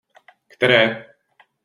[0.53, 0.81] Které?